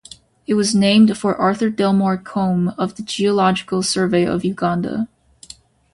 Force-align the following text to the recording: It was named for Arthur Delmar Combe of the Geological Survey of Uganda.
It 0.47 0.55
was 0.55 0.73
named 0.73 1.15
for 1.15 1.35
Arthur 1.35 1.69
Delmar 1.69 2.17
Combe 2.17 2.69
of 2.69 2.95
the 2.95 3.03
Geological 3.03 3.83
Survey 3.83 4.25
of 4.25 4.43
Uganda. 4.43 5.07